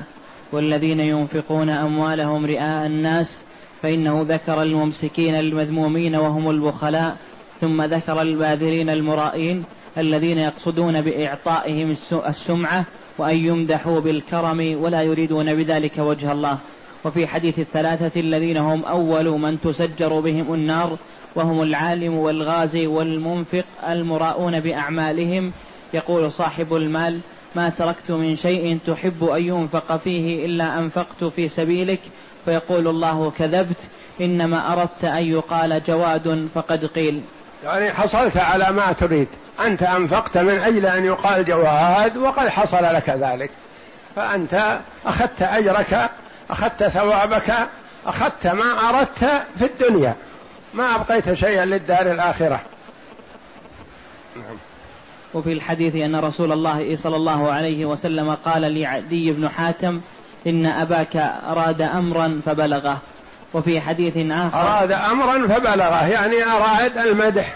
والذين 0.52 1.00
ينفقون 1.00 1.70
أموالهم 1.70 2.46
رئاء 2.46 2.86
الناس 2.86 3.43
فإنه 3.82 4.26
ذكر 4.30 4.62
الممسكين 4.62 5.36
المذمومين 5.36 6.15
وهم 6.15 6.50
البخلاء 6.50 7.17
ثم 7.62 7.82
ذكر 7.82 8.22
الباذلين 8.22 8.89
المرائين 8.89 9.63
الذين 9.98 10.38
يقصدون 10.38 11.02
بإعطائهم 11.02 11.96
السمعة 12.28 12.86
وأن 13.17 13.38
يمدحوا 13.38 14.00
بالكرم 14.00 14.78
ولا 14.82 15.02
يريدون 15.02 15.56
بذلك 15.56 15.98
وجه 15.98 16.32
الله. 16.32 16.58
وفي 17.06 17.28
حديث 17.28 17.60
الثلاثة 17.60 18.20
الذين 18.20 18.58
هم 18.58 18.86
أول 18.86 19.26
من 19.26 19.62
تسجر 19.62 20.20
بهم 20.20 20.54
النار 20.54 20.98
وهم 21.36 21.62
العالم 21.62 22.17
والغازي 22.17 22.88
والمنفق 22.88 23.65
المراؤون 23.89 24.60
بأعمالهم 24.60 25.52
يقول 25.93 26.32
صاحب 26.32 26.76
المال 26.76 27.20
ما 27.58 27.70
تركت 27.70 28.12
من 28.12 28.36
شيء 28.36 28.80
تحب 28.88 29.24
أن 29.24 29.41
ينفق 29.48 29.98
فيه 29.98 30.46
إلا 30.46 30.78
أنفقت 30.78 31.24
في 31.24 31.50
سبيلك. 31.50 32.00
فيقول 32.46 32.88
الله 32.88 33.32
كذبت 33.38 33.78
إنما 34.22 34.74
أردت 34.74 35.04
أن 35.04 35.32
يقال 35.32 35.84
جواد 35.84 36.48
فقد 36.56 36.86
قيل. 36.86 37.22
يعني 37.63 37.93
حصلت 37.93 38.38
على 38.38 38.72
ما 38.72 38.91
تريد. 38.91 39.28
أنت 39.65 39.84
أنفقت 39.84 40.38
من 40.38 40.60
أجل 40.60 40.86
أن 40.86 41.06
يقال 41.06 41.46
جواد 41.46 42.17
وقد 42.17 42.48
حصل 42.48 42.84
لك 42.84 43.10
ذلك. 43.10 43.50
فأنت 44.15 44.80
أخذت 45.06 45.41
أجرك 45.41 46.10
أخذت 46.50 46.84
ثوابك 46.84 47.54
أخذت 48.06 48.48
ما 48.48 48.89
أردت 48.89 49.43
في 49.60 49.65
الدنيا. 49.65 50.15
ما 50.74 50.96
أبقيت 50.96 51.34
شيئا 51.34 51.65
للدار 51.65 52.12
الآخرة. 52.12 52.62
نعم. 54.36 54.58
وفي 55.34 55.54
الحديث 55.54 55.96
أن 55.96 56.16
رسول 56.16 56.52
الله 56.52 56.96
صلى 56.96 57.16
الله 57.16 57.52
عليه 57.52 57.86
وسلم 57.86 58.38
قال 58.46 58.62
لعدي 58.62 59.32
بن 59.32 59.50
حاتم 59.50 60.02
إن 60.48 60.66
أباك 60.66 61.16
أراد 61.44 61.82
أمرا 61.82 62.42
فبلغه. 62.46 62.98
وفي 63.54 63.82
حديث 63.82 64.18
آخر 64.18 64.62
أراد 64.62 64.92
أمرا 64.92 65.48
فبلغه 65.48 66.08
يعني 66.08 66.44
أراد 66.44 66.98
المدح 66.98 67.56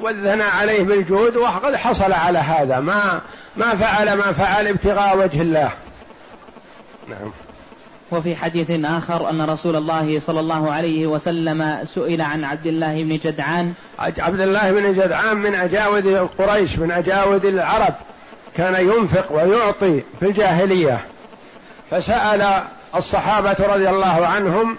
والثناء 0.00 0.50
عليه 0.50 0.82
بالجود 0.82 1.36
وقد 1.36 1.74
حصل 1.74 2.12
على 2.12 2.38
هذا. 2.38 2.80
ما 2.80 3.20
ما 3.56 3.74
فعل 3.74 4.12
ما 4.12 4.32
فعل 4.32 4.66
ابتغاء 4.66 5.18
وجه 5.18 5.42
الله. 5.42 5.72
نعم. 7.08 7.32
وفي 8.12 8.36
حديث 8.36 8.70
آخر 8.70 9.30
أن 9.30 9.42
رسول 9.42 9.76
الله 9.76 10.20
صلى 10.20 10.40
الله 10.40 10.72
عليه 10.72 11.06
وسلم 11.06 11.84
سئل 11.84 12.20
عن 12.20 12.44
عبد 12.44 12.66
الله 12.66 13.02
بن 13.02 13.18
جدعان. 13.18 13.72
عبد 13.98 14.40
الله 14.40 14.72
بن 14.72 14.92
جدعان 14.92 15.36
من 15.36 15.54
أجاود 15.54 16.28
قريش 16.38 16.78
من 16.78 16.90
أجاود 16.90 17.44
العرب 17.44 17.94
كان 18.56 18.84
ينفق 18.84 19.32
ويعطي 19.32 20.02
في 20.20 20.26
الجاهلية. 20.26 21.00
فسأل 21.90 22.62
الصحابة 22.96 23.56
رضي 23.60 23.88
الله 23.90 24.26
عنهم 24.26 24.76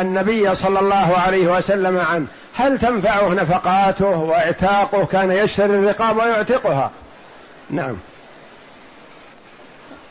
النبي 0.00 0.54
صلى 0.54 0.80
الله 0.80 1.18
عليه 1.18 1.56
وسلم 1.56 1.98
عنه 1.98 2.26
هل 2.54 2.78
تنفعه 2.78 3.28
نفقاته 3.28 4.06
وإعتاقه 4.06 5.04
كان 5.04 5.32
يشتري 5.32 5.78
الرقاب 5.78 6.16
ويعتقها. 6.16 6.90
نعم. 7.70 7.96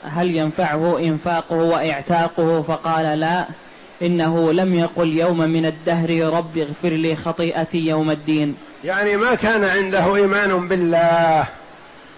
هل 0.04 0.36
ينفعه 0.36 1.00
إنفاقه 1.00 1.56
وإعتاقه؟ 1.56 2.62
فقال 2.62 3.20
لا 3.20 3.46
إنه 4.02 4.54
لم 4.54 4.76
يقل 4.76 5.18
يوم 5.18 5.38
من 5.38 5.66
الدهر 5.66 6.34
رب 6.34 6.58
اغفر 6.58 6.90
لي 6.90 7.16
خطيئتي 7.16 7.78
يوم 7.78 8.12
الدين. 8.12 8.56
يعني 8.84 9.18
ما 9.18 9.36
كان 9.36 9.66
عنده 9.66 10.16
إيمان 10.16 10.68
بالله 10.68 11.46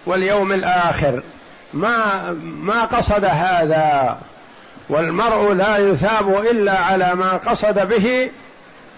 واليوم 0.05 0.51
الآخر. 0.51 1.23
ما 1.73 2.31
ما 2.41 2.85
قصد 2.85 3.25
هذا 3.25 4.17
والمرء 4.89 5.53
لا 5.53 5.77
يثاب 5.77 6.37
إلا 6.37 6.79
على 6.79 7.15
ما 7.15 7.31
قصد 7.37 7.87
به 7.87 8.29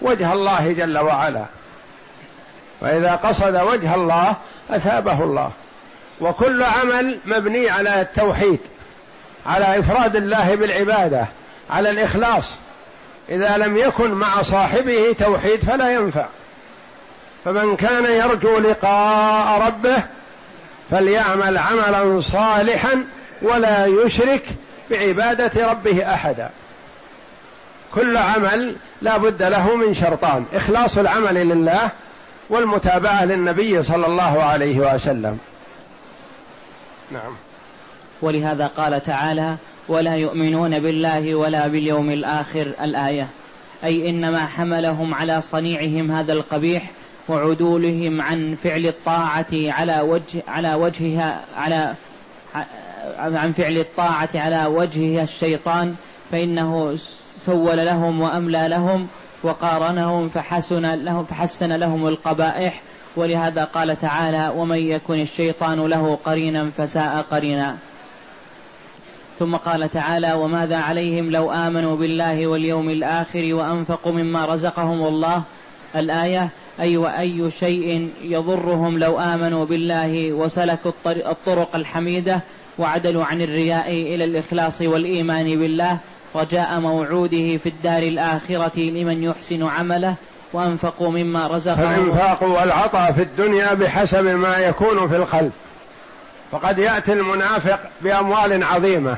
وجه 0.02 0.32
الله 0.32 0.72
جل 0.72 0.98
وعلا. 0.98 1.44
فإذا 2.80 3.14
قصد 3.14 3.56
وجه 3.56 3.94
الله 3.94 4.36
أثابه 4.70 5.24
الله. 5.24 5.50
وكل 6.20 6.62
عمل 6.62 7.18
مبني 7.24 7.70
على 7.70 8.00
التوحيد. 8.00 8.60
على 9.46 9.78
إفراد 9.78 10.16
الله 10.16 10.54
بالعبادة 10.54 11.26
على 11.70 11.90
الإخلاص. 11.90 12.44
إذا 13.28 13.56
لم 13.56 13.76
يكن 13.76 14.10
مع 14.10 14.42
صاحبه 14.42 15.16
توحيد 15.18 15.64
فلا 15.64 15.92
ينفع. 15.92 16.26
فمن 17.44 17.76
كان 17.76 18.04
يرجو 18.04 18.58
لقاء 18.58 19.66
ربه 19.66 20.02
فليعمل 20.90 21.58
عملا 21.58 22.20
صالحا 22.20 23.04
ولا 23.42 23.86
يشرك 23.86 24.44
بعبادة 24.90 25.70
ربه 25.70 26.14
احدا. 26.14 26.50
كل 27.94 28.16
عمل 28.16 28.76
لا 29.02 29.16
بد 29.16 29.42
له 29.42 29.76
من 29.76 29.94
شرطان 29.94 30.44
إخلاص 30.54 30.98
العمل 30.98 31.34
لله 31.34 31.90
والمتابعة 32.50 33.24
للنبي 33.24 33.82
صلى 33.82 34.06
الله 34.06 34.42
عليه 34.42 34.94
وسلم. 34.94 35.38
نعم. 37.10 37.36
ولهذا 38.24 38.66
قال 38.66 39.02
تعالى 39.02 39.56
ولا 39.88 40.14
يؤمنون 40.14 40.78
بالله 40.78 41.34
ولا 41.34 41.68
باليوم 41.68 42.10
الآخر. 42.10 42.72
الآية 42.82 43.28
أي 43.84 44.10
إنما 44.10 44.46
حملهم 44.46 45.14
على 45.14 45.40
صنيعهم 45.40 46.12
هذا 46.12 46.32
القبيح 46.32 46.90
وعدولهم 47.28 48.22
عن 48.22 48.54
فعل 48.54 48.86
الطاعة 48.86 49.46
على 49.52 50.00
وجه 50.00 50.42
على 50.48 50.74
وجهها 50.74 51.44
على 51.56 51.94
عن 53.18 53.52
فعل 53.52 53.76
الطاعة 53.76 54.28
على 54.34 54.66
وجهها 54.66 55.22
الشيطان 55.22 55.94
فإنه 56.30 56.96
سول 57.38 57.76
لهم 57.76 58.20
وأملى 58.20 58.68
لهم 58.68 59.06
وقارنهم 59.42 60.28
فحسن 60.28 60.94
لهم 60.94 61.24
فحسن 61.24 61.72
لهم 61.72 62.08
القبائح. 62.08 62.82
ولهذا 63.16 63.64
قال 63.64 63.98
تعالى 63.98 64.52
ومن 64.56 64.78
يكن 64.78 65.20
الشيطان 65.20 65.86
له 65.86 66.18
قرينا 66.24 66.70
فساء 66.70 67.26
قرينا. 67.30 67.76
ثم 69.38 69.56
قال 69.56 69.90
تعالى 69.90 70.32
وماذا 70.32 70.76
عليهم 70.76 71.30
لو 71.30 71.52
آمنوا 71.52 71.96
بالله 71.96 72.46
واليوم 72.46 72.90
الآخر 72.90 73.54
وأنفقوا 73.54 74.12
مما 74.12 74.46
رزقهم 74.46 75.06
الله 75.06 75.42
الآية 75.96 76.48
أي 76.80 76.96
واي 76.96 77.50
شيء 77.50 78.08
يضرهم 78.22 78.98
لو 78.98 79.20
آمنوا 79.20 79.64
بالله 79.64 80.32
وسلكوا 80.32 80.92
الطرق 81.06 81.76
الحميدة 81.76 82.40
وعدلوا 82.78 83.24
عن 83.24 83.42
الرياء 83.42 83.90
إلى 83.90 84.24
الإخلاص 84.24 84.80
والإيمان 84.80 85.44
بالله 85.44 85.98
رجاء 86.34 86.80
موعوده 86.80 87.56
في 87.56 87.68
الدار 87.68 88.02
الآخرة 88.02 88.80
لمن 88.80 89.22
يحسن 89.22 89.62
عمله 89.62 90.14
وأنفقوا 90.52 91.10
مما 91.10 91.46
رزقهم 91.46 92.04
الانفاق 92.04 92.42
والعطاء 92.42 93.12
في 93.12 93.22
الدنيا 93.22 93.74
بحسب 93.74 94.24
ما 94.24 94.56
يكون 94.56 95.08
في 95.08 95.16
القلب. 95.16 95.52
فقد 96.54 96.78
يأتي 96.78 97.12
المنافق 97.12 97.78
بأموال 98.00 98.64
عظيمة 98.64 99.16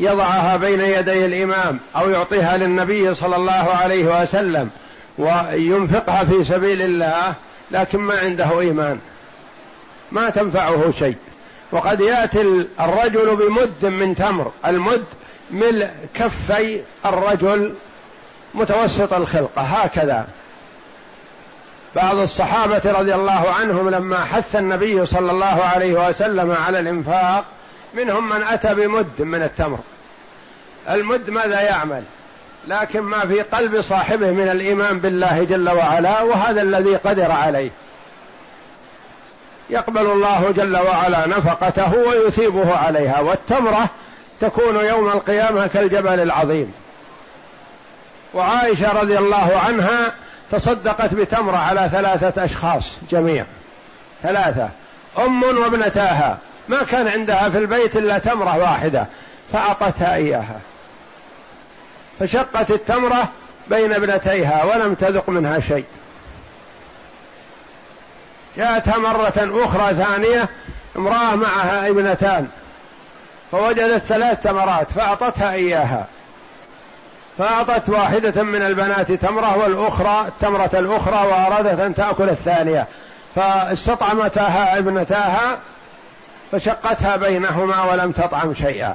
يضعها 0.00 0.56
بين 0.56 0.80
يدي 0.80 1.26
الإمام 1.26 1.80
أو 1.96 2.10
يعطيها 2.10 2.56
للنبي 2.56 3.14
صلى 3.14 3.36
الله 3.36 3.52
عليه 3.82 4.22
وسلم 4.22 4.70
وينفقها 5.18 6.24
في 6.24 6.44
سبيل 6.44 6.82
الله 6.82 7.34
لكن 7.70 7.98
ما 7.98 8.18
عنده 8.18 8.60
إيمان 8.60 8.98
ما 10.12 10.30
تنفعه 10.30 10.90
شيء. 10.98 11.16
وقد 11.72 12.00
يأتي 12.00 12.66
الرجل 12.80 13.36
بمد 13.36 13.92
من 13.92 14.14
تمر 14.14 14.52
المد 14.66 15.04
ملء 15.50 15.90
كفي 16.14 16.80
الرجل 17.06 17.74
متوسط 18.54 19.12
الخلقة 19.12 19.62
هكذا. 19.62 20.26
بعض 21.96 22.16
الصحابة 22.16 22.82
رضي 22.84 23.14
الله 23.14 23.54
عنهم 23.60 23.90
لما 23.90 24.24
حث 24.24 24.56
النبي 24.56 25.06
صلى 25.06 25.30
الله 25.30 25.62
عليه 25.74 26.08
وسلم 26.08 26.56
على 26.66 26.78
الإنفاق 26.78 27.44
منهم 27.94 28.28
من 28.28 28.42
أتى 28.42 28.74
بمد 28.74 29.22
من 29.22 29.42
التمر. 29.42 29.78
المد 30.90 31.30
ماذا 31.30 31.60
يعمل؟ 31.60 32.02
لكن 32.68 33.00
ما 33.00 33.20
في 33.20 33.42
قلب 33.42 33.80
صاحبه 33.80 34.30
من 34.30 34.48
الإيمان 34.48 34.98
بالله 34.98 35.44
جل 35.44 35.70
وعلا 35.70 36.22
وهذا 36.22 36.62
الذي 36.62 36.96
قدر 36.96 37.30
عليه. 37.30 37.70
يقبل 39.70 40.06
الله 40.06 40.52
جل 40.56 40.76
وعلا 40.76 41.26
نفقته 41.26 41.94
ويثيبه 41.94 42.76
عليها 42.76 43.20
والتمرة 43.20 43.88
تكون 44.40 44.76
يوم 44.76 45.08
القيامة 45.08 45.66
كالجبل 45.66 46.20
العظيم. 46.20 46.72
وعائشة 48.34 49.00
رضي 49.00 49.18
الله 49.18 49.60
عنها 49.66 50.12
تصدقت 50.52 51.14
بتمرة 51.14 51.56
على 51.56 51.88
ثلاثة 51.92 52.44
أشخاص 52.44 52.92
جميع. 53.10 53.44
ثلاثة. 54.22 54.68
أم 55.18 55.42
وابنتاها. 55.42 56.38
ما 56.68 56.82
كان 56.82 57.08
عندها 57.08 57.48
في 57.48 57.58
البيت 57.58 57.96
إلا 57.96 58.18
تمرة 58.18 58.58
واحدة. 58.58 59.06
فأعطتها 59.52 60.14
إياها. 60.14 60.60
فشقت 62.20 62.70
التمرة 62.70 63.28
بين 63.68 63.92
ابنتيها 63.92 64.64
ولم 64.64 64.94
تذق 64.94 65.28
منها 65.28 65.60
شيء. 65.60 65.84
جاءتها 68.56 68.98
مرة 68.98 69.64
أخرى 69.64 69.94
ثانية 69.94 70.48
امرأة 70.96 71.34
معها 71.34 71.88
ابنتان. 71.88 72.48
فوجدت 73.52 74.02
ثلاث 74.02 74.42
تمرات 74.42 74.90
فأعطتها 74.90 75.52
إياها. 75.52 76.06
فأعطت 77.38 77.88
واحدة 77.88 78.42
من 78.42 78.62
البنات 78.62 79.12
تمرة 79.12 79.58
والأخرى 79.58 80.24
التمرة 80.28 80.70
الأخرى 80.74 81.26
وأرادت 81.26 81.80
أن 81.80 81.94
تأكل 81.94 82.28
الثانية. 82.28 82.86
فاستطعمتها 83.34 84.78
ابنتاها 84.78 85.58
فشقتها 86.52 87.16
بينهما 87.16 87.82
ولم 87.82 88.12
تطعم 88.12 88.54
شيئا. 88.54 88.94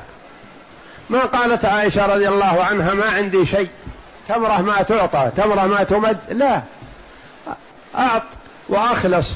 ما 1.10 1.20
قالت 1.20 1.66
عائشة 1.66 2.06
رضي 2.06 2.28
الله 2.28 2.64
عنها 2.64 2.94
ما 2.94 3.06
عندي 3.06 3.46
شيء. 3.46 3.70
تمرة 4.28 4.62
ما 4.62 4.82
تعطى 4.82 5.32
تمرة 5.38 5.66
ما 5.66 5.84
تمد. 5.84 6.18
لا. 6.30 6.62
أعط 7.96 8.24
وأخلص. 8.70 9.28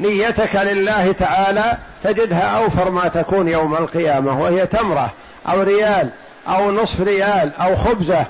نيتك 0.00 0.56
لله 0.56 1.12
تعالى 1.12 1.76
تجدها 2.04 2.58
أوفر 2.58 2.90
ما 2.90 3.08
تكون 3.08 3.48
يوم 3.48 3.74
القيامة 3.74 4.40
وهي 4.40 4.66
تمرة 4.66 5.12
أو 5.48 5.62
ريال. 5.62 6.10
أو 6.48 6.70
نصف 6.70 7.00
ريال 7.00 7.52
أو 7.60 7.76
خبزة 7.76 8.24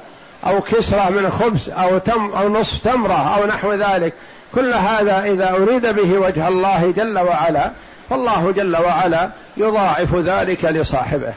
أو 0.46 0.60
كسرة 0.60 1.10
من 1.10 1.30
خبز 1.30 1.70
أو 1.70 1.98
تم 1.98 2.30
أو 2.30 2.48
نصف 2.48 2.84
تمرة 2.84 3.36
أو 3.36 3.46
نحو 3.46 3.72
ذلك. 3.72 4.14
كل 4.54 4.74
هذا 4.74 5.24
إذا 5.24 5.50
أريد 5.50 5.86
به 5.86 6.18
وجه 6.18 6.48
الله 6.48 6.92
جل 6.96 7.18
وعلا 7.18 7.70
فالله 8.10 8.52
جل 8.52 8.76
وعلا 8.76 9.30
يضاعف 9.56 10.14
ذلك 10.14 10.64
لصاحبه. 10.64 11.34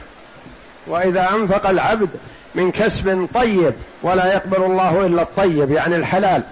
وإذا 0.86 1.28
أنفق 1.34 1.68
العبد 1.68 2.08
من 2.54 2.70
كسب 2.70 3.28
طيب 3.34 3.74
ولا 4.02 4.32
يقبل 4.32 4.64
الله 4.64 5.06
إلا 5.06 5.22
الطيب 5.22 5.70
يعني 5.70 5.96
الحلال. 5.96 6.42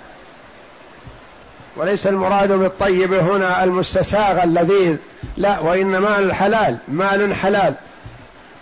وليس 1.76 2.06
المراد 2.06 2.52
بالطيب 2.52 3.12
هنا 3.12 3.64
المستساغ 3.64 4.42
اللذيذ 4.42 4.96
لا 5.36 5.60
وإنما 5.60 6.18
الحلال 6.18 6.78
مال 6.88 7.34
حلال. 7.34 7.74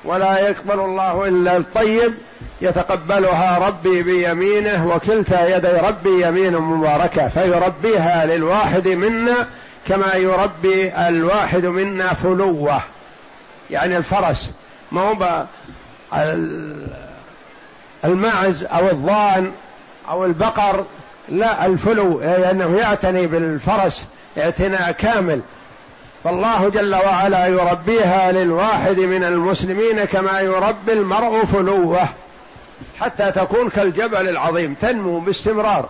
ولا 0.05 0.39
يقبل 0.39 0.81
الله 0.81 1.29
إلا 1.29 1.57
الطيب 1.57 2.15
يتقبلها 2.61 3.59
ربي 3.69 4.03
بيمينه 4.03 4.87
وكلتا 4.87 5.57
يدي 5.57 5.69
ربي 5.69 6.27
يمين 6.27 6.57
مباركة 6.57 7.29
فيربيها 7.29 8.27
للواحد 8.27 8.89
منا 8.89 9.49
كما 9.89 10.15
يربي 10.15 10.93
الواحد 11.09 11.67
منا 11.67 12.15
فلوة. 12.15 12.83
يعني 13.71 13.97
الفرس 13.97 14.51
ما 14.93 15.01
هو 15.01 15.45
المعز 18.05 18.65
أو 18.65 18.91
الضان 18.91 19.53
أو 20.11 20.25
البقر 20.25 20.85
لا 21.29 21.67
الفلو 21.67 22.21
لأنه 22.21 22.79
يعتني 22.79 23.27
بالفرس 23.27 24.07
اعتناء 24.39 24.93
كامل. 24.93 25.41
فالله 26.25 26.69
جل 26.69 26.95
وعلا 26.95 27.47
يربيها 27.47 28.33
للواحد 28.33 29.01
من 29.01 29.25
المسلمين 29.25 30.05
كما 30.05 30.41
يربي 30.41 30.93
المرء 30.93 31.45
فلوه 31.45 32.09
حتى 33.01 33.33
تكون 33.33 33.69
كالجبل 33.69 34.29
العظيم. 34.29 34.75
تنمو 34.75 35.21
باستمرار. 35.21 35.89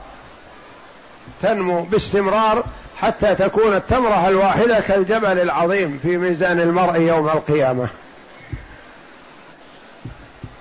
تنمو 1.43 1.83
باستمرار 1.83 2.65
حتى 3.01 3.35
تكون 3.35 3.75
التمرة 3.75 4.29
الواحدة 4.29 4.81
كالجبل 4.81 5.39
العظيم 5.39 5.99
في 6.03 6.17
ميزان 6.17 6.61
المرء 6.61 7.01
يوم 7.01 7.29
القيامة. 7.29 7.89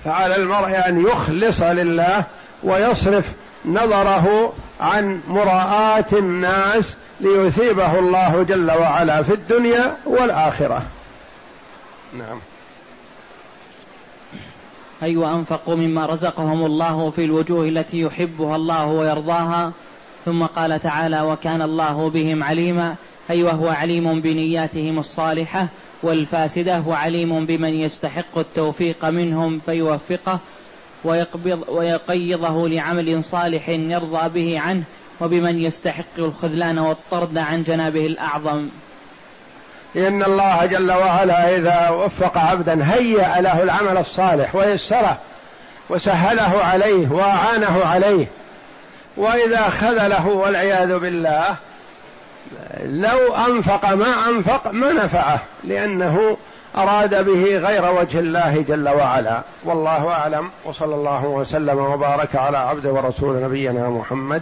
فعلى 0.05 0.35
المرء 0.35 0.87
أن 0.87 1.05
يخلص 1.07 1.61
لله 1.61 2.23
ويصرف 2.63 3.31
نظره 3.65 4.53
عن 4.81 5.21
مراءاه 5.27 6.05
الناس 6.13 6.97
ليثيبه 7.23 7.99
الله 7.99 8.43
جل 8.43 8.71
وعلا 8.71 9.23
في 9.23 9.33
الدنيا 9.33 9.97
والآخرة. 10.05 10.83
نعم. 12.17 12.39
أي 15.03 15.17
وأنفقوا 15.17 15.75
مما 15.75 16.05
رزقهم 16.05 16.65
الله 16.65 17.09
في 17.09 17.25
الوجوه 17.25 17.67
التي 17.67 17.99
يحبها 18.01 18.55
الله 18.55 18.85
ويرضاها. 18.85 19.71
ثم 20.25 20.43
قال 20.43 20.79
تعالى 20.79 21.21
وكان 21.21 21.61
الله 21.61 22.09
بهم 22.09 22.43
عليما. 22.43 22.95
أي 23.29 23.43
وهو 23.43 23.69
عليم 23.69 24.21
بنياتهم 24.21 24.99
الصالحة 24.99 25.67
والفاسدة 26.03 26.83
وعليم 26.87 27.45
بمن 27.45 27.73
يستحق 27.73 28.37
التوفيق 28.37 29.05
منهم 29.05 29.59
فيوفقه 29.59 30.39
ويقبض 31.03 31.63
ويقيضه 31.69 32.69
لعمل 32.69 33.23
صالح 33.23 33.69
يرضى 33.69 34.29
به 34.29 34.59
عنه. 34.59 34.83
وبمن 35.23 35.59
يستحق 35.59 36.17
الخذلان 36.17 36.79
والطرد 36.79 37.37
عن 37.37 37.63
جنابه 37.63 38.05
الأعظم. 38.05 38.69
إن 39.95 40.23
الله 40.23 40.65
جل 40.65 40.91
وعلا 40.91 41.55
إذا 41.55 41.89
وفق 41.89 42.37
عبدا 42.37 42.93
هيأ 42.93 43.41
له 43.41 43.63
العمل 43.63 43.97
الصالح 43.97 44.55
ويسره 44.55 45.17
وسهله 45.89 46.63
عليه 46.63 47.11
وأعانه 47.11 47.85
عليه. 47.85 48.25
وإذا 49.17 49.69
خذله 49.69 50.27
والعياذ 50.27 50.99
بالله 50.99 51.55
لو 52.83 53.33
أنفق 53.35 53.93
ما 53.93 54.29
أنفق 54.29 54.71
ما 54.71 54.93
نفعه 54.93 55.39
لأنه 55.63 56.37
أراد 56.77 57.25
به 57.25 57.57
غير 57.57 57.91
وجه 57.91 58.19
الله 58.19 58.65
جل 58.67 58.89
وعلا. 58.89 59.41
والله 59.63 60.09
أعلم 60.09 60.49
وصلى 60.65 60.95
الله 60.95 61.25
وسلم 61.25 61.77
وبارك 61.77 62.35
على 62.35 62.57
عبد 62.57 62.85
ورسول 62.85 63.43
نبينا 63.43 63.89
محمد 63.89 64.41